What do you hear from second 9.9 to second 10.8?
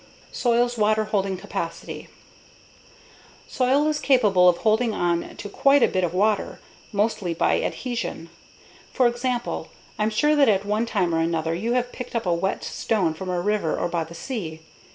I'm sure that at